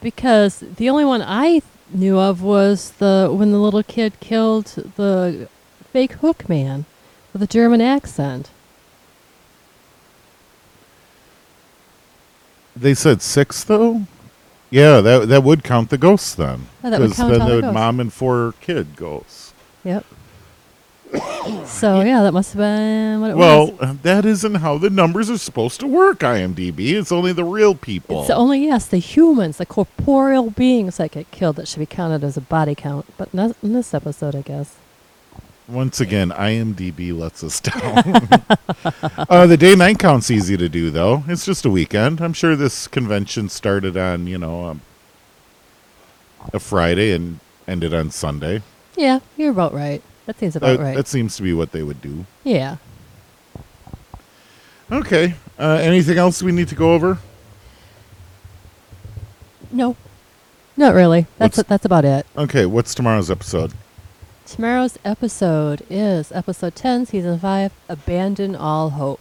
[0.00, 1.60] because the only one I
[1.92, 4.66] knew of was the when the little kid killed
[4.96, 5.48] the
[5.92, 6.86] fake hook man
[7.32, 8.48] with a German accent.
[12.76, 14.02] They said six though.
[14.70, 16.66] Yeah, that that would count the ghosts then.
[16.84, 17.74] Oh, that would 'Cause count then all the ghosts.
[17.74, 19.52] mom and four kid ghosts.
[19.84, 20.04] Yep.
[21.66, 23.72] so yeah, that must have been what it was.
[23.80, 26.20] Well, that isn't how the numbers are supposed to work.
[26.20, 26.92] IMDb.
[26.92, 28.20] It's only the real people.
[28.20, 32.22] It's only yes, the humans, the corporeal beings that get killed that should be counted
[32.22, 34.76] as a body count, but not in this episode, I guess.
[35.70, 38.28] Once again, IMDb lets us down.
[39.28, 41.22] uh, the day night count's easy to do, though.
[41.28, 42.20] It's just a weekend.
[42.20, 44.80] I'm sure this convention started on, you know, um,
[46.52, 48.62] a Friday and ended on Sunday.
[48.96, 50.02] Yeah, you're about right.
[50.26, 50.96] That seems about That, right.
[50.96, 52.26] that seems to be what they would do.
[52.44, 52.76] yeah.
[54.90, 55.34] Okay.
[55.56, 57.18] Uh, anything else we need to go over?
[59.70, 59.94] No,
[60.76, 61.26] not really.
[61.38, 62.26] That's What's- that's about it.
[62.36, 62.66] Okay.
[62.66, 63.72] What's tomorrow's episode?
[64.50, 69.20] Tomorrow's episode is episode 10, season 5, Abandon All Hope.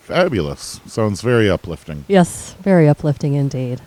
[0.00, 0.80] Fabulous.
[0.84, 2.04] Sounds very uplifting.
[2.08, 3.80] Yes, very uplifting indeed.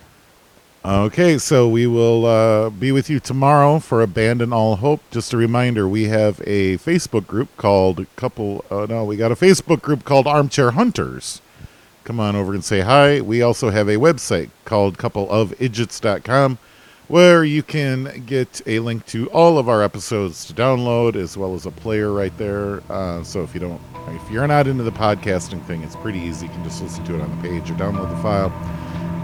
[0.82, 5.02] Okay, so we will uh, be with you tomorrow for Abandon All Hope.
[5.10, 8.64] Just a reminder, we have a Facebook group called Couple.
[8.70, 11.42] Oh, no, we got a Facebook group called Armchair Hunters.
[12.04, 13.20] Come on over and say hi.
[13.20, 16.56] We also have a website called coupleofidgits.com
[17.10, 21.54] where you can get a link to all of our episodes to download as well
[21.54, 22.80] as a player right there.
[22.88, 23.80] Uh, so if you don't,
[24.10, 26.46] if you're not into the podcasting thing, it's pretty easy.
[26.46, 28.52] You can just listen to it on the page or download the file.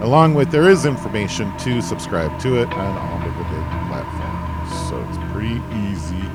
[0.03, 4.89] Along with there is information to subscribe to it on all of the big platforms.
[4.89, 5.55] So it's pretty
[5.89, 6.27] easy.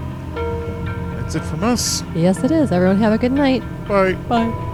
[1.20, 2.02] That's it from us.
[2.14, 2.72] Yes, it is.
[2.72, 3.60] Everyone have a good night.
[3.86, 4.14] Bye.
[4.14, 4.71] Bye.